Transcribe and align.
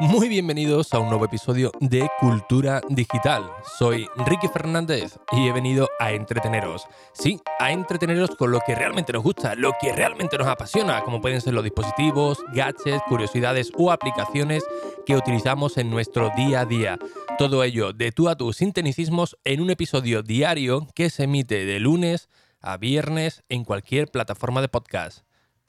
Muy 0.00 0.28
bienvenidos 0.28 0.94
a 0.94 1.00
un 1.00 1.08
nuevo 1.08 1.24
episodio 1.24 1.72
de 1.80 2.08
Cultura 2.20 2.80
Digital. 2.88 3.50
Soy 3.78 4.06
Ricky 4.26 4.46
Fernández 4.46 5.18
y 5.32 5.48
he 5.48 5.52
venido 5.52 5.88
a 5.98 6.12
entreteneros. 6.12 6.86
Sí, 7.12 7.40
a 7.58 7.72
entreteneros 7.72 8.30
con 8.36 8.52
lo 8.52 8.60
que 8.60 8.76
realmente 8.76 9.12
nos 9.12 9.24
gusta, 9.24 9.56
lo 9.56 9.72
que 9.80 9.92
realmente 9.92 10.38
nos 10.38 10.46
apasiona, 10.46 11.02
como 11.02 11.20
pueden 11.20 11.40
ser 11.40 11.54
los 11.54 11.64
dispositivos, 11.64 12.38
gadgets, 12.54 13.02
curiosidades 13.08 13.72
o 13.76 13.90
aplicaciones 13.90 14.64
que 15.04 15.16
utilizamos 15.16 15.76
en 15.78 15.90
nuestro 15.90 16.30
día 16.36 16.60
a 16.60 16.64
día. 16.64 16.96
Todo 17.36 17.64
ello 17.64 17.92
de 17.92 18.12
tú 18.12 18.28
a 18.28 18.36
tú 18.36 18.52
sin 18.52 18.72
tecnicismos 18.72 19.36
en 19.42 19.60
un 19.60 19.70
episodio 19.70 20.22
diario 20.22 20.86
que 20.94 21.10
se 21.10 21.24
emite 21.24 21.64
de 21.64 21.80
lunes 21.80 22.28
viernes 22.78 23.42
en 23.48 23.64
cualquier 23.64 24.10
plataforma 24.10 24.60
de 24.60 24.68
podcast. 24.68 25.20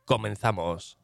Comenzamos. 0.05 0.97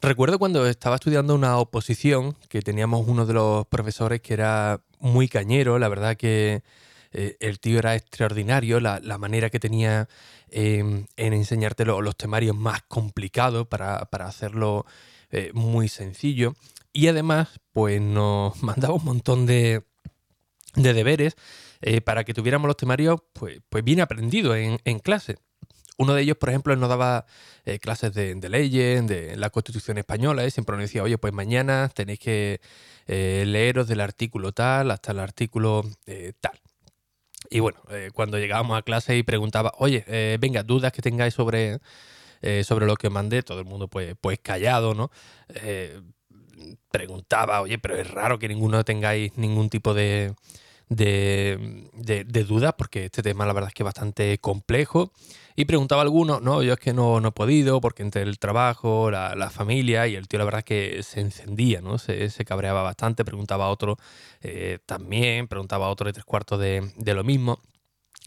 Recuerdo 0.00 0.38
cuando 0.38 0.66
estaba 0.66 0.96
estudiando 0.96 1.34
una 1.34 1.58
oposición 1.58 2.36
que 2.48 2.62
teníamos 2.62 3.08
uno 3.08 3.26
de 3.26 3.34
los 3.34 3.66
profesores 3.66 4.20
que 4.20 4.34
era 4.34 4.82
muy 4.98 5.26
cañero, 5.26 5.78
la 5.78 5.88
verdad 5.88 6.16
que 6.16 6.62
eh, 7.12 7.36
el 7.40 7.60
tío 7.60 7.78
era 7.78 7.94
extraordinario, 7.94 8.78
la, 8.78 9.00
manera 9.18 9.48
que 9.48 9.58
tenía 9.58 10.08
em, 10.50 11.06
en 11.16 11.32
enseñarte 11.32 11.84
los 11.86 12.16
temarios 12.16 12.54
más 12.54 12.82
complicados 12.82 13.66
para, 13.66 14.06
hacerlo 14.20 14.84
eh, 15.30 15.50
muy 15.54 15.88
sencillo. 15.88 16.54
Y 16.92 17.08
además, 17.08 17.60
pues 17.72 18.00
nos 18.00 18.62
mandaba 18.62 18.94
un 18.94 19.04
montón 19.04 19.46
de, 19.46 19.82
deberes 20.74 21.36
eh, 21.86 22.00
para 22.00 22.24
que 22.24 22.34
tuviéramos 22.34 22.66
los 22.66 22.76
temarios 22.76 23.20
pues, 23.32 23.60
pues 23.68 23.84
bien 23.84 24.00
aprendidos 24.00 24.56
en, 24.56 24.80
en 24.84 24.98
clase. 24.98 25.36
Uno 25.98 26.14
de 26.14 26.22
ellos, 26.22 26.36
por 26.36 26.48
ejemplo, 26.48 26.74
nos 26.74 26.88
daba 26.88 27.26
eh, 27.64 27.78
clases 27.78 28.12
de, 28.12 28.34
leyes, 28.48 29.06
de 29.06 29.36
la 29.36 29.50
Constitución 29.50 29.96
española, 29.96 30.44
y 30.44 30.50
siempre 30.50 30.74
nos 30.74 30.82
decía, 30.82 31.04
oye, 31.04 31.16
pues 31.16 31.32
mañana 31.32 31.88
tenéis 31.94 32.18
que 32.18 32.60
eh, 33.06 33.44
leeros 33.46 33.86
del 33.86 34.00
artículo 34.00 34.50
tal 34.50 34.90
hasta 34.90 35.12
el 35.12 35.20
artículo 35.20 35.84
eh, 36.06 36.32
tal. 36.40 36.60
Y 37.50 37.60
bueno, 37.60 37.78
cuando 38.12 38.38
llegábamos 38.38 38.76
a 38.76 38.82
clase 38.82 39.16
y 39.16 39.22
preguntaba, 39.22 39.72
oye, 39.78 40.04
venga, 40.40 40.64
dudas 40.64 40.90
que 40.90 41.00
tengáis 41.00 41.32
sobre, 41.32 41.78
sobre 42.64 42.86
lo 42.86 42.96
que 42.96 43.08
mandé, 43.08 43.44
todo 43.44 43.60
el 43.60 43.64
mundo 43.66 43.86
pues, 43.86 44.16
pues 44.20 44.40
callado, 44.40 44.94
¿no? 44.94 45.12
preguntaba, 46.90 47.60
oye, 47.60 47.78
pero 47.78 47.96
es 47.96 48.10
raro 48.10 48.40
que 48.40 48.48
ninguno 48.48 48.84
tengáis 48.84 49.36
ningún 49.36 49.70
tipo 49.70 49.94
de, 49.94 50.34
de, 50.88 51.90
de, 51.94 52.44
dudas, 52.44 52.74
porque 52.78 53.06
este 53.06 53.22
tema 53.22 53.46
la 53.46 53.52
verdad 53.52 53.68
es 53.68 53.74
que 53.74 53.82
es 53.82 53.86
bastante 53.86 54.38
complejo. 54.38 55.12
Y 55.56 55.64
preguntaba 55.64 56.02
a 56.02 56.04
alguno, 56.04 56.38
no, 56.40 56.62
yo 56.62 56.74
es 56.74 56.78
que 56.78 56.92
no, 56.92 57.20
no 57.20 57.28
he 57.28 57.32
podido, 57.32 57.80
porque 57.80 58.02
entre 58.02 58.22
el 58.22 58.38
trabajo, 58.38 59.10
la, 59.10 59.50
familia, 59.50 60.06
y 60.06 60.14
el 60.14 60.28
tío 60.28 60.38
la 60.38 60.44
verdad 60.44 60.58
es 60.58 60.64
que 60.64 61.02
se 61.02 61.20
encendía, 61.20 61.80
¿no? 61.80 61.98
Se, 61.98 62.44
cabreaba 62.44 62.82
bastante, 62.82 63.24
preguntaba 63.24 63.64
a 63.64 63.68
otro 63.68 63.96
eh, 64.42 64.78
también, 64.84 65.48
preguntaba 65.48 65.86
a 65.86 65.88
otro 65.88 66.06
de 66.06 66.12
tres 66.12 66.24
cuartos 66.24 66.60
de, 66.60 67.14
lo 67.14 67.24
mismo. 67.24 67.58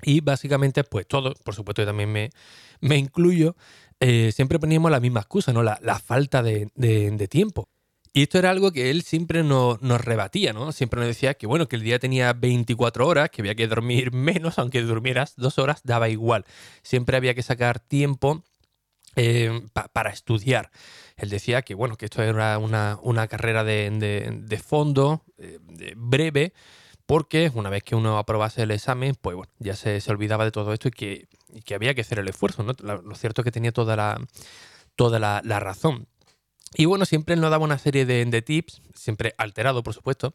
Y 0.02 0.22
básicamente, 0.22 0.84
pues 0.84 1.08
todo, 1.08 1.34
por 1.44 1.54
supuesto, 1.54 1.84
yo 1.84 1.88
también 1.88 2.12
me, 2.12 2.32
me 2.82 2.98
incluyo, 2.98 3.56
eh, 4.00 4.32
siempre 4.34 4.58
poníamos 4.60 4.90
la 4.90 5.00
misma 5.00 5.20
excusa, 5.20 5.54
¿no? 5.54 5.62
La, 5.62 6.00
falta 6.00 6.42
de, 6.42 6.72
de 6.76 7.28
tiempo. 7.28 7.70
Y 8.12 8.24
esto 8.24 8.40
era 8.40 8.50
algo 8.50 8.72
que 8.72 8.90
él 8.90 9.04
siempre 9.04 9.44
nos, 9.44 9.80
rebatía, 9.82 10.52
¿no? 10.52 10.72
Siempre 10.72 11.00
nos 11.00 11.08
decía 11.08 11.36
que, 11.36 11.46
bueno, 11.46 11.68
que 11.68 11.76
el 11.76 11.84
día 11.84 12.00
tenía 12.00 12.34
24 12.34 13.08
horas, 13.08 13.30
que 13.30 13.42
había 13.42 13.56
que 13.56 13.68
dormir 13.68 14.12
menos, 14.14 14.58
aunque 14.58 14.82
durmieras 14.82 15.36
dos 15.36 15.60
horas, 15.60 15.82
daba 15.84 16.10
igual. 16.10 16.46
Siempre 16.82 17.18
había 17.18 17.36
que 17.36 17.44
sacar 17.44 17.80
tiempo 17.80 18.44
eh, 19.16 19.62
para 19.94 20.10
estudiar. 20.10 20.72
Él 21.18 21.30
decía 21.30 21.62
que, 21.62 21.76
bueno, 21.76 21.98
que 21.98 22.06
esto 22.06 22.24
era 22.24 22.58
una, 22.58 23.28
carrera 23.28 23.64
de, 23.64 24.62
fondo, 24.66 25.24
eh, 25.38 25.60
breve, 25.96 26.54
porque 27.06 27.52
una 27.54 27.70
vez 27.70 27.84
que 27.84 27.96
uno 27.96 28.18
aprobase 28.18 28.64
el 28.64 28.72
examen, 28.72 29.16
pues 29.20 29.36
bueno, 29.36 29.52
ya 29.60 29.76
se, 29.76 30.00
olvidaba 30.10 30.46
de 30.46 30.52
todo 30.52 30.74
esto 30.74 30.88
y 30.88 30.92
que, 30.92 31.28
que, 31.64 31.76
había 31.76 31.94
que 31.94 32.02
hacer 32.02 32.20
el 32.20 32.28
esfuerzo, 32.28 32.64
¿no? 32.64 32.74
Lo, 32.80 33.16
cierto 33.16 33.42
es 33.42 33.44
que 33.44 33.52
tenía 33.52 33.72
toda 33.72 33.96
la, 33.96 34.20
toda 34.96 35.20
la 35.20 35.60
razón. 35.60 36.08
Y 36.76 36.86
bueno, 36.86 37.06
siempre 37.06 37.36
nos 37.36 37.52
daba 37.52 37.64
una 37.64 37.78
serie 37.78 38.06
de, 38.06 38.42
tips, 38.42 38.82
siempre 38.94 39.34
alterado, 39.38 39.84
por 39.84 39.94
supuesto, 39.94 40.34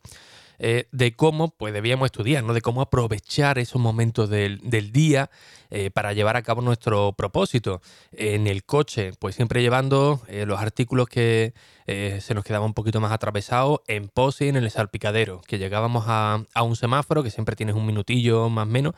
eh, 0.58 0.86
de 0.92 1.14
cómo 1.14 1.50
pues, 1.50 1.72
debíamos 1.72 2.06
estudiar, 2.06 2.44
¿no? 2.44 2.54
de 2.54 2.60
cómo 2.60 2.80
aprovechar 2.80 3.58
esos 3.58 3.80
momentos 3.80 4.30
del, 4.30 4.60
día 4.92 5.30
eh, 5.70 5.90
para 5.90 6.12
llevar 6.12 6.36
a 6.36 6.42
cabo 6.42 6.62
nuestro 6.62 7.12
propósito. 7.12 7.80
En 8.12 8.46
el 8.46 8.64
coche, 8.64 9.12
pues 9.18 9.34
siempre 9.34 9.62
llevando 9.62 10.22
eh, 10.28 10.46
los 10.46 10.60
artículos 10.60 11.08
que 11.08 11.54
se 11.86 12.32
nos 12.32 12.44
quedaban 12.44 12.68
un 12.68 12.72
poquito 12.72 12.98
más 13.02 13.12
atravesados 13.12 13.80
en 13.88 14.08
pose 14.08 14.48
en 14.48 14.56
el 14.56 14.70
salpicadero, 14.70 15.42
que 15.46 15.58
llegábamos 15.58 16.04
a, 16.06 16.42
un 16.62 16.76
semáforo, 16.76 17.22
que 17.22 17.30
siempre 17.30 17.56
tienes 17.56 17.74
un 17.74 17.84
minutillo 17.84 18.48
más 18.48 18.66
o 18.66 18.70
menos, 18.70 18.94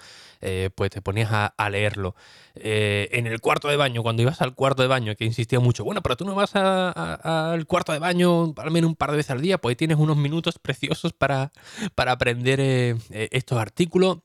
pues 0.76 0.90
te 0.92 1.02
ponías 1.02 1.28
a 1.32 1.70
leerlo. 1.70 2.14
Eh, 2.58 3.10
en 3.12 3.26
el 3.26 3.40
cuarto 3.40 3.68
de 3.68 3.76
baño, 3.76 4.02
cuando 4.02 4.22
ibas 4.22 4.40
al 4.40 4.54
cuarto 4.54 4.80
de 4.80 4.88
baño, 4.88 5.14
que 5.14 5.26
insistía 5.26 5.60
mucho, 5.60 5.84
bueno, 5.84 6.02
pero 6.02 6.16
tú 6.16 6.24
no 6.24 6.34
vas 6.34 6.56
al 6.56 7.66
cuarto 7.66 7.92
de 7.92 7.98
baño 7.98 8.54
al 8.56 8.70
menos 8.70 8.88
un 8.88 8.96
par 8.96 9.10
de 9.10 9.18
veces 9.18 9.30
al 9.30 9.42
día, 9.42 9.58
pues 9.58 9.76
tienes 9.76 9.98
unos 9.98 10.16
minutos 10.16 10.58
preciosos 10.58 11.12
para, 11.12 11.45
para 11.94 12.12
aprender 12.12 12.60
eh, 12.60 12.96
eh, 13.10 13.28
estos 13.32 13.58
artículos 13.58 14.18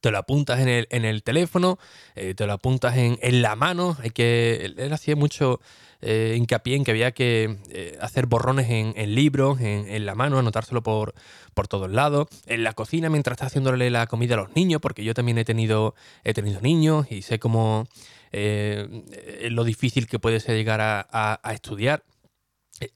te 0.00 0.10
lo 0.10 0.18
apuntas 0.18 0.60
en 0.60 0.68
el, 0.68 1.22
teléfono, 1.22 1.78
te 2.14 2.46
lo 2.46 2.52
apuntas 2.52 2.98
en, 2.98 3.18
la 3.42 3.56
mano. 3.56 3.96
Hay 4.02 4.10
que. 4.10 4.74
Él 4.76 4.92
hacía 4.92 5.16
mucho 5.16 5.58
eh, 6.02 6.34
hincapié 6.36 6.76
en 6.76 6.84
que 6.84 6.90
había 6.90 7.12
que 7.12 7.58
eh, 7.70 7.98
hacer 8.00 8.26
borrones 8.26 8.68
en, 8.70 9.14
libros, 9.14 9.60
en, 9.60 10.06
la 10.06 10.14
mano, 10.14 10.38
anotárselo 10.38 10.82
por, 10.82 11.14
por 11.54 11.68
todos 11.68 11.90
lados. 11.90 12.28
En 12.46 12.62
la 12.64 12.74
cocina, 12.74 13.08
mientras 13.08 13.34
está 13.34 13.46
haciéndole 13.46 13.90
la 13.90 14.06
comida 14.06 14.34
a 14.34 14.38
los 14.38 14.54
niños, 14.54 14.80
porque 14.80 15.04
yo 15.04 15.14
también 15.14 15.38
he 15.38 15.44
tenido, 15.44 15.94
he 16.24 16.34
tenido 16.34 16.60
niños 16.60 17.10
y 17.10 17.22
sé 17.22 17.38
cómo 17.38 17.88
eh, 18.32 19.48
lo 19.50 19.64
difícil 19.64 20.06
que 20.06 20.18
puede 20.18 20.40
ser 20.40 20.56
llegar 20.56 20.80
a, 20.80 21.40
estudiar 21.52 22.04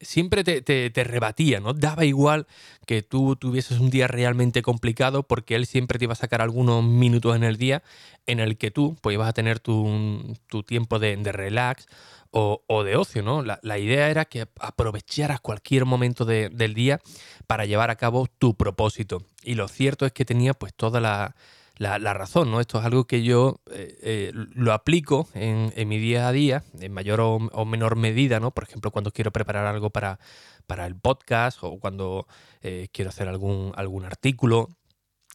siempre 0.01 0.45
te, 0.45 0.63
te, 0.63 1.05
rebatía, 1.05 1.61
¿no? 1.61 1.73
Daba 1.73 2.05
igual 2.05 2.47
que 2.87 3.03
tú 3.03 3.37
tuvieses 3.37 3.81
un 3.81 3.91
día 3.91 4.09
realmente 4.09 4.63
complicado 4.63 5.23
porque 5.23 5.55
él 5.55 5.67
siempre 5.67 5.99
te 5.99 6.05
iba 6.05 6.13
a 6.13 6.17
sacar 6.17 6.43
algunos 6.43 6.85
minutos 6.85 7.37
en 7.37 7.45
el 7.45 7.57
día 7.57 7.83
en 8.27 8.41
el 8.41 8.57
que 8.59 8.71
tú 8.71 8.97
pues 9.01 9.15
ibas 9.15 9.29
a 9.29 9.33
tener 9.33 9.61
tu, 9.61 10.37
tiempo 10.67 10.99
de, 10.99 11.17
de 11.17 11.33
relax 11.33 11.87
o, 12.33 12.85
de 12.85 12.97
ocio, 12.97 13.23
¿no? 13.23 13.43
La, 13.43 13.79
idea 13.79 14.09
era 14.09 14.25
que 14.25 14.47
aprovecharas 14.61 15.41
cualquier 15.41 15.85
momento 15.85 16.25
del 16.25 16.75
día 16.75 17.01
para 17.47 17.65
llevar 17.65 17.91
a 17.91 17.97
cabo 17.97 18.27
tu 18.39 18.55
propósito. 18.55 19.25
Y 19.43 19.55
lo 19.55 19.69
cierto 19.69 20.07
es 20.07 20.13
que 20.13 20.25
tenía 20.25 20.55
pues 20.55 20.73
toda 20.75 21.01
la, 21.01 21.35
razón, 21.81 22.51
¿no? 22.51 22.61
Esto 22.61 22.79
es 22.79 22.85
algo 22.85 23.07
que 23.07 23.23
yo 23.23 23.61
eh, 23.71 23.99
eh, 24.03 24.33
lo 24.35 24.73
aplico 24.73 25.29
en, 25.35 25.73
mi 25.89 25.99
día 25.99 26.29
a 26.29 26.33
día, 26.33 26.63
en 26.79 26.93
mayor 26.93 27.21
o, 27.21 27.65
menor 27.65 27.97
medida, 27.97 28.39
¿no? 28.39 28.51
Por 28.53 28.65
ejemplo, 28.65 28.91
cuando 28.91 29.13
quiero 29.13 29.33
preparar 29.33 29.67
algo 29.67 29.91
para, 29.91 30.19
para 30.67 30.87
el 30.87 30.95
podcast 30.95 31.59
o 31.63 31.79
cuando 31.79 32.27
eh, 32.61 32.89
quiero 32.93 33.09
hacer 33.09 33.29
algún, 33.29 33.73
algún 33.77 34.05
artículo. 34.05 34.69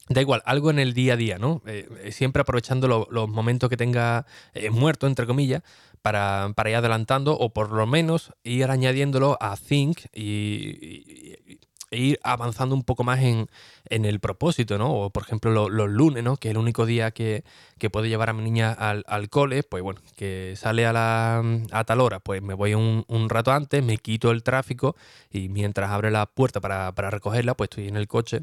Da 0.07 0.21
igual, 0.21 0.43
algo 0.45 0.69
en 0.69 0.77
el 0.77 0.93
día 0.93 1.13
a 1.13 1.17
día, 1.17 1.39
¿no? 1.39 1.63
siempre 2.11 2.41
aprovechando 2.41 3.07
los 3.09 3.27
momentos 3.27 3.71
que 3.71 3.75
tenga 3.75 4.27
muerto, 4.69 5.07
entre 5.07 5.25
comillas, 5.25 5.63
para, 6.03 6.53
ir 6.69 6.75
adelantando 6.75 7.35
o 7.35 7.51
por 7.51 7.71
lo 7.71 7.87
menos 7.87 8.31
ir 8.43 8.69
añadiéndolo 8.69 9.35
a 9.41 9.57
Think 9.57 10.01
y, 10.13 11.57
ir 11.95 12.19
avanzando 12.23 12.75
un 12.75 12.83
poco 12.83 13.03
más 13.03 13.19
en, 13.21 13.47
el 13.89 14.19
propósito, 14.19 14.77
¿no? 14.77 14.93
O 14.93 15.09
por 15.09 15.23
ejemplo 15.23 15.69
los 15.69 15.89
lunes, 15.89 16.23
¿no? 16.23 16.37
Que 16.37 16.49
es 16.49 16.51
el 16.51 16.57
único 16.57 16.85
día 16.85 17.11
que, 17.11 17.43
que 17.77 17.89
puedo 17.89 18.05
llevar 18.05 18.29
a 18.29 18.33
mi 18.33 18.43
niña 18.43 18.71
al, 18.71 19.29
cole, 19.29 19.63
pues 19.63 19.83
bueno, 19.83 20.01
que 20.15 20.53
sale 20.55 20.85
a, 20.85 20.93
la, 20.93 21.43
a 21.71 21.83
tal 21.83 22.01
hora, 22.01 22.19
pues 22.19 22.41
me 22.41 22.53
voy 22.53 22.73
un, 22.73 23.29
rato 23.29 23.51
antes, 23.51 23.83
me 23.83 23.97
quito 23.97 24.31
el 24.31 24.43
tráfico 24.43 24.95
y 25.31 25.49
mientras 25.49 25.89
abre 25.91 26.11
la 26.11 26.25
puerta 26.25 26.61
para, 26.61 26.91
recogerla, 26.91 27.55
pues 27.55 27.69
estoy 27.69 27.87
en 27.87 27.97
el 27.97 28.07
coche 28.07 28.41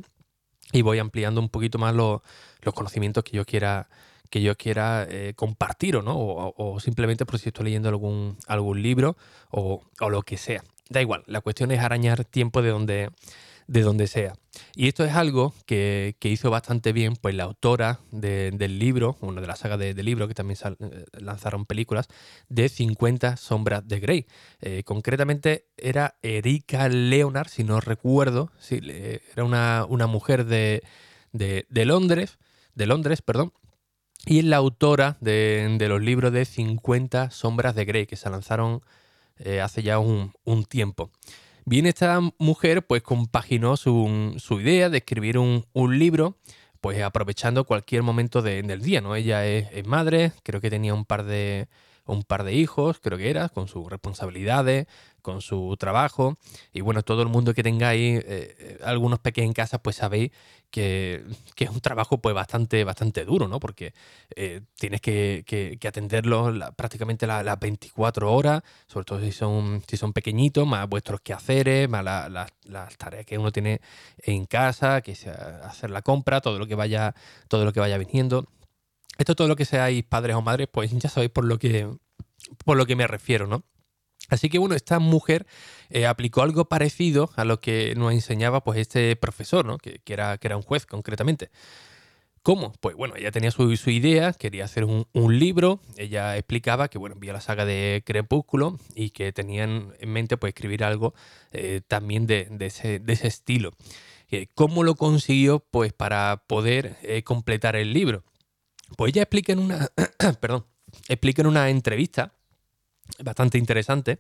y 0.72 0.82
voy 0.82 0.98
ampliando 0.98 1.40
un 1.40 1.48
poquito 1.48 1.78
más 1.78 1.94
los, 1.94 2.20
los 2.62 2.74
conocimientos 2.74 3.24
que 3.24 3.36
yo 3.36 3.44
quiera 3.44 3.88
que 4.32 4.40
yo 4.40 4.56
quiera 4.56 5.06
eh, 5.10 5.34
compartir 5.36 5.94
o 5.94 6.02
no, 6.02 6.14
o, 6.16 6.80
simplemente 6.80 7.26
por 7.26 7.38
si 7.38 7.50
estoy 7.50 7.66
leyendo 7.66 7.90
algún, 7.90 8.38
algún 8.46 8.80
libro 8.80 9.14
o, 9.50 9.82
lo 10.08 10.22
que 10.22 10.38
sea. 10.38 10.64
Da 10.92 11.00
igual, 11.00 11.24
la 11.26 11.40
cuestión 11.40 11.70
es 11.70 11.80
arañar 11.80 12.24
tiempo 12.24 12.62
de 12.62 12.70
donde, 12.70 13.10
de 13.66 13.82
donde 13.82 14.06
sea. 14.06 14.34
Y 14.74 14.88
esto 14.88 15.04
es 15.04 15.12
algo 15.12 15.54
que, 15.66 16.14
hizo 16.22 16.50
bastante 16.50 16.92
bien 16.92 17.16
pues 17.16 17.34
la 17.34 17.44
autora 17.44 18.00
del 18.10 18.78
libro, 18.78 19.16
una 19.20 19.40
de 19.40 19.46
las 19.46 19.60
sagas 19.60 19.78
de, 19.78 19.94
libros 20.02 20.28
que 20.28 20.34
también 20.34 20.58
eh, 20.64 21.04
lanzaron 21.18 21.64
películas, 21.66 22.08
de 22.48 22.68
50 22.68 23.36
sombras 23.36 23.86
de 23.88 24.00
Grey. 24.00 24.26
Eh, 24.60 24.82
concretamente 24.84 25.66
era 25.76 26.16
Erika 26.22 26.88
Leonard, 26.88 27.48
si 27.48 27.64
no 27.64 27.80
recuerdo, 27.80 28.50
sí, 28.58 28.80
era 29.32 29.44
una, 29.44 29.86
una 29.88 30.06
mujer 30.06 30.44
de, 30.44 30.82
de 31.32 31.84
Londres 31.84 32.38
de 32.74 32.86
Londres, 32.86 33.22
perdón. 33.22 33.52
Y 34.24 34.38
es 34.38 34.44
la 34.44 34.56
autora 34.56 35.16
de, 35.20 35.76
los 35.88 36.00
libros 36.00 36.32
de 36.32 36.44
50 36.44 37.30
sombras 37.30 37.74
de 37.74 37.84
Grey, 37.84 38.06
que 38.06 38.16
se 38.16 38.30
lanzaron 38.30 38.82
eh, 39.38 39.60
hace 39.60 39.82
ya 39.82 39.98
un, 39.98 40.32
tiempo. 40.68 41.10
Bien, 41.64 41.86
esta 41.86 42.20
mujer 42.38 42.86
pues 42.86 43.02
compaginó 43.02 43.76
su, 43.76 44.34
idea 44.60 44.90
de 44.90 44.98
escribir 44.98 45.38
un, 45.38 45.64
libro, 45.98 46.38
pues 46.80 47.02
aprovechando 47.02 47.64
cualquier 47.64 48.02
momento 48.02 48.42
del 48.42 48.82
día, 48.82 49.00
¿no? 49.00 49.14
Ella 49.14 49.46
es, 49.46 49.86
madre, 49.86 50.32
creo 50.42 50.60
que 50.60 50.70
tenía 50.70 50.94
un 50.94 51.04
par 51.04 51.24
de, 51.24 51.68
un 52.04 52.22
par 52.24 52.44
de 52.44 52.54
hijos, 52.54 52.98
creo 53.00 53.18
que 53.18 53.30
era, 53.30 53.48
con 53.48 53.68
sus 53.68 53.88
responsabilidades, 53.88 54.86
con 55.22 55.40
su 55.40 55.76
trabajo. 55.78 56.36
Y 56.72 56.80
bueno, 56.82 57.02
todo 57.02 57.22
el 57.22 57.28
mundo 57.28 57.54
que 57.54 57.62
tengáis 57.62 58.18
eh, 58.18 58.24
eh, 58.26 58.78
algunos 58.84 59.20
pequeños 59.20 59.48
en 59.48 59.54
casa, 59.54 59.82
pues 59.82 59.96
sabéis 59.96 60.32
que, 60.70 61.24
es 61.56 61.70
un 61.70 61.80
trabajo 61.80 62.18
pues 62.18 62.34
bastante, 62.34 62.82
bastante 62.82 63.24
duro, 63.24 63.46
¿no? 63.46 63.60
Porque 63.60 63.94
eh, 64.34 64.62
tienes 64.74 65.00
que, 65.00 65.44
que, 65.46 65.78
atenderlos 65.86 66.58
prácticamente 66.76 67.26
las 67.26 67.60
24 67.60 68.32
horas, 68.32 68.62
sobre 68.86 69.04
todo 69.04 69.20
si 69.20 69.32
son, 69.32 69.82
si 69.86 69.96
son 69.96 70.12
pequeñitos, 70.12 70.66
más 70.66 70.88
vuestros 70.88 71.20
quehaceres, 71.20 71.88
más 71.88 72.04
las 72.04 72.96
tareas 72.98 73.24
que 73.24 73.38
uno 73.38 73.52
tiene 73.52 73.80
en 74.18 74.46
casa, 74.46 75.02
que 75.02 75.14
sea 75.14 75.60
hacer 75.64 75.90
la 75.90 76.02
compra, 76.02 76.40
todo 76.40 76.58
lo 76.58 76.66
que 76.66 76.74
vaya, 76.74 77.14
todo 77.48 77.64
lo 77.64 77.72
que 77.72 77.80
vaya 77.80 77.98
viniendo. 77.98 78.48
Esto 79.18 79.36
todo 79.36 79.46
lo 79.46 79.56
que 79.56 79.66
seáis 79.66 80.02
padres 80.04 80.34
o 80.34 80.42
madres, 80.42 80.68
pues 80.72 80.90
ya 80.90 81.08
sabéis 81.10 81.30
por 81.30 81.44
lo 81.44 81.58
que, 81.58 81.88
por 82.64 82.76
lo 82.76 82.86
que 82.86 82.96
me 82.96 83.06
refiero, 83.06 83.46
¿no? 83.46 83.62
Así 84.32 84.48
que 84.48 84.58
bueno, 84.58 84.74
esta 84.74 84.98
mujer 84.98 85.46
eh, 85.90 86.06
aplicó 86.06 86.40
algo 86.40 86.64
parecido 86.64 87.30
a 87.36 87.44
lo 87.44 87.60
que 87.60 87.94
nos 87.96 88.14
enseñaba 88.14 88.64
pues 88.64 88.78
este 88.78 89.14
profesor, 89.14 89.66
¿no? 89.66 89.76
que, 89.76 90.00
era, 90.06 90.38
que 90.38 90.48
era 90.48 90.56
un 90.56 90.62
juez 90.62 90.86
concretamente. 90.86 91.50
¿Cómo? 92.42 92.72
Pues 92.80 92.96
bueno, 92.96 93.14
ella 93.14 93.30
tenía 93.30 93.50
su, 93.50 93.70
idea, 93.90 94.32
quería 94.32 94.64
hacer 94.64 94.84
un, 94.84 95.38
libro, 95.38 95.80
ella 95.98 96.38
explicaba 96.38 96.88
que 96.88 96.96
bueno, 96.96 97.14
vía 97.16 97.34
la 97.34 97.42
saga 97.42 97.66
de 97.66 98.02
Crepúsculo 98.06 98.78
y 98.94 99.10
que 99.10 99.34
tenían 99.34 99.92
en 100.00 100.08
mente 100.08 100.38
pues 100.38 100.54
escribir 100.54 100.82
algo 100.82 101.12
eh, 101.50 101.82
también 101.86 102.26
de, 102.26 102.48
ese, 102.58 103.02
estilo. 103.06 103.72
Eh, 104.30 104.46
¿Cómo 104.54 104.82
lo 104.82 104.94
consiguió? 104.94 105.58
Pues 105.60 105.92
para 105.92 106.42
poder 106.46 106.96
completar 107.24 107.76
el 107.76 107.92
libro. 107.92 108.24
Pues 108.96 109.12
ella 109.12 109.24
explica 109.24 109.52
en 109.52 109.58
una, 109.58 109.88
perdón, 110.40 110.64
explica 111.08 111.42
en 111.42 111.48
una 111.48 111.68
entrevista 111.68 112.32
bastante 113.22 113.58
interesante 113.58 114.18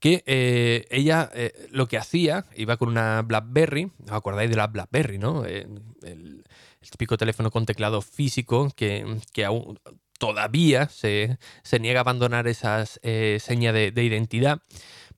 que 0.00 0.22
eh, 0.26 0.86
ella 0.90 1.30
eh, 1.34 1.52
lo 1.70 1.88
que 1.88 1.98
hacía, 1.98 2.44
iba 2.56 2.76
con 2.76 2.88
una 2.88 3.22
BlackBerry, 3.22 3.90
¿os 4.04 4.12
acordáis 4.12 4.50
de 4.50 4.56
la 4.56 4.66
BlackBerry, 4.66 5.18
no? 5.18 5.44
Eh, 5.44 5.66
el, 6.02 6.44
típico 6.90 7.18
teléfono 7.18 7.50
con 7.50 7.66
teclado 7.66 8.00
físico 8.00 8.70
que, 8.74 9.04
aún 9.44 9.78
todavía 10.18 10.88
se, 10.88 11.36
niega 11.78 12.00
a 12.00 12.02
abandonar 12.02 12.48
esas 12.48 12.98
señas 13.02 13.74
de, 13.74 14.04
identidad 14.04 14.62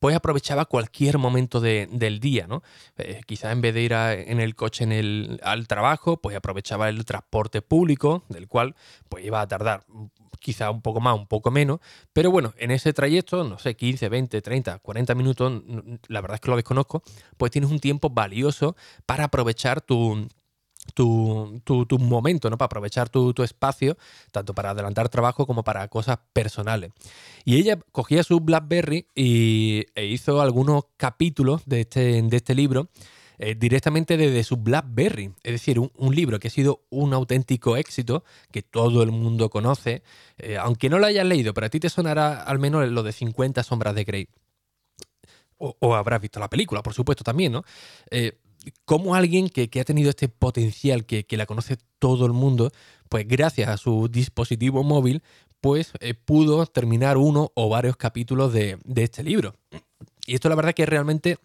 pues 0.01 0.17
aprovechaba 0.17 0.65
cualquier 0.65 1.19
momento 1.19 1.61
del 1.61 2.21
día, 2.21 2.47
¿no? 2.47 2.63
Eh, 2.97 3.21
quizás 3.27 3.53
en 3.53 3.61
vez 3.61 3.75
de 3.75 3.83
ir 3.83 3.93
en 3.93 4.41
el 4.41 4.57
coche 4.57 4.83
en 4.85 4.93
el, 4.93 5.41
al 5.45 5.69
trabajo, 5.69 6.17
pues 6.17 6.35
aprovechaba 6.35 6.89
el 6.89 7.05
transporte 7.05 7.61
público, 7.63 8.25
del 8.31 8.49
cual 8.49 8.75
pues 9.09 9.25
iba 9.25 9.41
a 9.43 9.47
tardar 9.47 9.85
quizá 10.41 10.71
un 10.71 10.81
poco 10.81 11.01
más, 11.01 11.19
un 11.19 11.27
poco 11.27 11.51
menos, 11.51 11.81
pero 12.15 12.31
bueno, 12.31 12.55
en 12.57 12.71
ese 12.71 12.95
trayecto, 12.95 13.45
no 13.45 13.59
sé, 13.59 13.77
15, 13.77 14.09
20, 14.09 14.41
30, 14.41 14.79
40 14.79 15.15
minutos, 15.15 15.63
la 16.09 16.23
verdad 16.23 16.37
es 16.37 16.41
que 16.41 16.51
lo 16.51 16.57
desconozco, 16.57 17.03
pues 17.37 17.53
tienes 17.53 17.71
un 17.71 17.79
tiempo 17.79 18.09
valioso 18.09 18.75
para 19.05 19.25
aprovechar 19.25 19.83
tu, 19.83 20.27
tu, 20.93 21.61
tu, 21.65 21.99
momento, 21.99 22.51
¿no? 22.51 22.59
Para 22.59 22.67
aprovechar 22.67 23.09
tu, 23.09 23.35
espacio, 23.43 23.97
tanto 24.33 24.55
para 24.55 24.71
adelantar 24.71 25.09
trabajo 25.09 25.47
como 25.47 25.63
para 25.65 25.89
cosas 25.89 26.19
personales. 26.33 26.93
Y 27.45 27.57
ella 27.57 27.79
cogía 27.93 28.23
su 28.23 28.41
BlackBerry 28.41 29.07
y, 29.15 29.87
e 29.95 30.07
hizo 30.07 30.41
algunos 30.41 30.85
capítulos 30.97 31.63
de 31.67 31.81
este, 31.83 32.23
de 32.23 32.37
este 32.37 32.55
libro 32.55 32.89
eh, 33.43 33.55
directamente 33.55 34.19
desde 34.19 34.45
su 34.45 34.59
BlackBerry. 34.59 35.33
Es 35.43 35.53
decir, 35.53 35.79
un, 35.79 36.15
libro 36.15 36.39
que 36.39 36.49
ha 36.49 36.51
sido 36.51 36.83
un 36.91 37.15
auténtico 37.15 37.79
éxito, 37.79 38.23
que 38.53 38.61
todo 38.61 39.03
el 39.03 39.13
mundo 39.13 39.49
conoce, 39.49 40.03
eh, 40.37 40.59
aunque 40.59 40.91
no 40.91 40.99
lo 40.99 41.07
hayas 41.07 41.25
leído, 41.25 41.55
pero 41.55 41.67
a 41.67 41.71
ti 41.71 41.81
te 41.81 41.89
sonará 41.89 42.43
al 42.43 42.59
menos 42.59 42.87
lo 42.91 43.03
de 43.03 43.13
50 43.13 43.63
sombras 43.63 43.95
de 43.95 44.05
Grey. 44.05 44.29
O, 45.57 45.95
habrás 45.95 46.21
visto 46.21 46.39
la 46.39 46.51
película, 46.51 46.83
por 46.83 46.93
supuesto, 46.93 47.25
también, 47.25 47.53
¿no? 47.53 47.65
Eh, 48.11 48.39
cómo 48.85 49.15
alguien 49.15 49.49
que, 49.49 49.69
ha 49.81 49.85
tenido 49.85 50.11
este 50.11 50.29
potencial, 50.29 51.05
que, 51.05 51.25
la 51.37 51.47
conoce 51.47 51.79
todo 51.99 52.27
el 52.27 52.33
mundo, 52.33 52.71
pues 53.09 53.27
gracias 53.27 53.69
a 53.69 53.77
su 53.77 54.09
dispositivo 54.09 54.83
móvil, 54.83 55.23
pues 55.61 55.93
eh, 56.01 56.15
pudo 56.15 56.67
terminar 56.67 57.17
uno 57.17 57.53
o 57.55 57.69
varios 57.69 57.97
capítulos 57.97 58.53
de, 58.53 58.79
este 58.97 59.23
libro. 59.23 59.55
Y 60.27 60.35
esto 60.35 60.49
la 60.49 60.55
verdad 60.55 60.75
que 60.75 60.85
es 60.85 60.89
realmente 60.89 61.39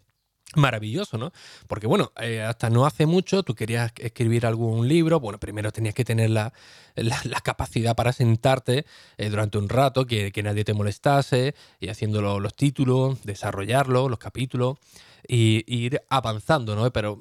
maravilloso, 0.55 1.17
¿no? 1.17 1.31
Porque 1.67 1.87
bueno, 1.87 2.13
eh, 2.21 2.41
hasta 2.41 2.69
no 2.69 2.85
hace 2.85 3.05
mucho 3.05 3.43
tú 3.43 3.55
querías 3.55 3.91
escribir 3.97 4.45
algún 4.45 4.87
libro, 4.87 5.19
bueno, 5.19 5.39
primero 5.39 5.71
tenías 5.71 5.95
que 5.95 6.05
tener 6.05 6.29
la, 6.29 6.53
capacidad 7.43 7.95
para 7.95 8.13
sentarte 8.13 8.85
eh, 9.17 9.29
durante 9.29 9.57
un 9.57 9.67
rato, 9.67 10.05
que, 10.05 10.31
nadie 10.43 10.63
te 10.63 10.73
molestase, 10.73 11.55
y 11.79 11.89
haciendo 11.89 12.21
los 12.39 12.55
títulos, 12.55 13.23
desarrollarlo, 13.23 14.07
los 14.07 14.19
capítulos, 14.19 14.77
y, 15.27 15.63
ir 15.67 16.01
avanzando, 16.09 16.75
¿no? 16.75 16.91
Pero 16.91 17.19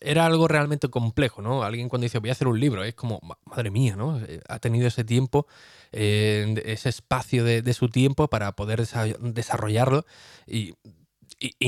era 0.00 0.26
algo 0.26 0.48
realmente 0.48 0.88
complejo, 0.88 1.42
¿no? 1.42 1.62
Alguien 1.62 1.88
cuando 1.88 2.04
dice 2.04 2.18
voy 2.18 2.30
a 2.30 2.32
hacer 2.32 2.48
un 2.48 2.58
libro, 2.58 2.84
es 2.84 2.94
como, 2.94 3.20
madre 3.44 3.70
mía, 3.70 3.96
¿no? 3.96 4.18
Eh, 4.20 4.40
ha 4.48 4.58
tenido 4.58 4.86
ese 4.88 5.04
tiempo, 5.04 5.46
ese 5.92 6.88
espacio 6.88 7.44
de, 7.44 7.74
su 7.74 7.88
tiempo 7.88 8.28
para 8.28 8.52
poder 8.52 8.86
desarrollarlo 9.20 10.06
y, 10.46 10.74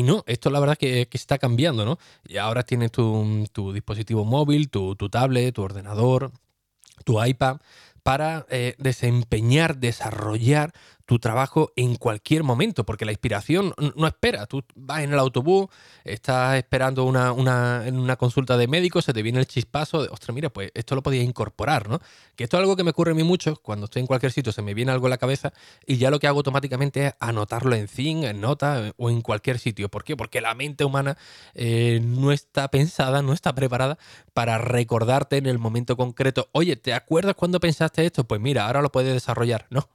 no, 0.02 0.22
esto 0.26 0.50
la 0.50 0.60
verdad 0.60 0.76
que, 0.76 1.08
está 1.12 1.38
cambiando, 1.38 1.84
¿no? 1.84 1.98
Y 2.26 2.36
ahora 2.36 2.62
tienes 2.62 2.92
tu, 2.92 3.72
dispositivo 3.72 4.24
móvil, 4.24 4.70
tu, 4.70 4.96
tu 4.96 5.08
tablet, 5.08 5.54
tu 5.54 5.62
ordenador, 5.62 6.32
tu 7.04 7.22
iPad 7.22 7.58
para 8.02 8.46
eh, 8.50 8.74
desempeñar, 8.78 9.78
desarrollar 9.78 10.72
tu 11.12 11.18
trabajo 11.18 11.74
en 11.76 11.96
cualquier 11.96 12.42
momento, 12.42 12.86
porque 12.86 13.04
la 13.04 13.12
inspiración 13.12 13.74
no 13.96 14.06
espera. 14.06 14.46
Tú 14.46 14.64
vas 14.74 15.02
en 15.02 15.12
el 15.12 15.18
autobús, 15.18 15.66
estás 16.04 16.56
esperando 16.56 17.04
una, 17.04 17.32
una, 17.32 17.84
una 17.92 18.16
consulta 18.16 18.56
de 18.56 18.66
médico, 18.66 19.02
se 19.02 19.12
te 19.12 19.22
viene 19.22 19.38
el 19.38 19.46
chispazo 19.46 20.02
de, 20.02 20.08
ostras, 20.08 20.34
mira, 20.34 20.48
pues 20.48 20.70
esto 20.72 20.94
lo 20.94 21.02
podía 21.02 21.22
incorporar, 21.22 21.86
¿no? 21.86 22.00
Que 22.34 22.44
esto 22.44 22.56
es 22.56 22.62
algo 22.62 22.76
que 22.76 22.82
me 22.82 22.92
ocurre 22.92 23.10
a 23.10 23.14
mí 23.14 23.24
mucho, 23.24 23.56
cuando 23.56 23.84
estoy 23.84 24.00
en 24.00 24.06
cualquier 24.06 24.32
sitio 24.32 24.52
se 24.52 24.62
me 24.62 24.72
viene 24.72 24.90
algo 24.90 25.04
en 25.06 25.10
la 25.10 25.18
cabeza 25.18 25.52
y 25.86 25.98
ya 25.98 26.10
lo 26.10 26.18
que 26.18 26.28
hago 26.28 26.38
automáticamente 26.38 27.08
es 27.08 27.14
anotarlo 27.20 27.76
en 27.76 27.88
Zing, 27.88 28.24
en 28.24 28.40
Nota 28.40 28.94
o 28.96 29.10
en 29.10 29.20
cualquier 29.20 29.58
sitio. 29.58 29.90
¿Por 29.90 30.04
qué? 30.04 30.16
Porque 30.16 30.40
la 30.40 30.54
mente 30.54 30.86
humana 30.86 31.18
eh, 31.52 32.00
no 32.02 32.32
está 32.32 32.68
pensada, 32.68 33.20
no 33.20 33.34
está 33.34 33.54
preparada 33.54 33.98
para 34.32 34.56
recordarte 34.56 35.36
en 35.36 35.44
el 35.44 35.58
momento 35.58 35.94
concreto, 35.94 36.48
oye, 36.52 36.76
¿te 36.76 36.94
acuerdas 36.94 37.34
cuando 37.34 37.60
pensaste 37.60 38.06
esto? 38.06 38.24
Pues 38.24 38.40
mira, 38.40 38.66
ahora 38.66 38.80
lo 38.80 38.90
puedes 38.90 39.12
desarrollar, 39.12 39.66
¿no? 39.68 39.90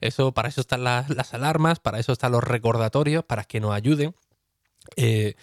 Eso 0.00 0.32
para 0.32 0.48
eso 0.48 0.60
están 0.60 0.84
las, 0.84 1.34
alarmas, 1.34 1.80
para 1.80 1.98
eso 1.98 2.12
están 2.12 2.32
los 2.32 2.44
recordatorios, 2.44 3.24
para 3.24 3.44
que 3.44 3.60
nos 3.60 3.74
ayuden. 3.74 4.14
Eh, 4.96 5.34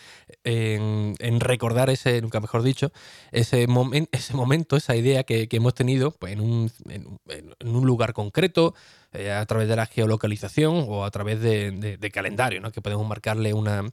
en, 0.46 1.40
recordar 1.42 1.90
ese, 1.90 2.22
nunca 2.22 2.40
mejor 2.40 2.64
dicho, 2.64 2.94
ese, 3.34 3.68
ese 4.12 4.34
momento, 4.36 4.78
esa 4.78 4.96
idea 4.96 5.26
que, 5.26 5.50
hemos 5.52 5.74
tenido 5.74 6.12
pues, 6.12 6.32
en, 6.32 6.40
un, 6.40 6.72
en, 6.88 7.76
un, 7.76 7.86
lugar 7.86 8.14
concreto, 8.14 8.74
eh, 9.12 9.32
a 9.32 9.46
través 9.46 9.68
de 9.68 9.76
la 9.76 9.86
geolocalización 9.86 10.86
o 10.88 11.04
a 11.04 11.12
través 11.12 11.42
de, 11.42 12.12
calendario, 12.14 12.62
¿no? 12.62 12.72
que 12.72 12.82
podemos 12.82 13.06
marcarle 13.06 13.54
una, 13.54 13.84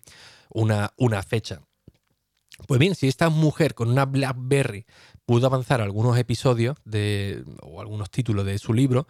una, 0.51 0.93
una 0.97 1.23
fecha. 1.25 1.63
Pues 2.67 2.79
bien, 2.79 2.95
si 2.95 3.09
esta 3.09 3.31
mujer 3.31 3.75
con 3.75 3.91
una 3.91 4.05
BlackBerry 4.05 4.87
pudo 5.25 5.47
avanzar 5.47 5.81
algunos 5.81 6.19
episodios 6.19 6.77
de, 6.85 7.45
o 7.63 7.81
algunos 7.81 8.11
títulos 8.11 8.45
de 8.45 8.59
su 8.59 8.75
libro, 8.75 9.07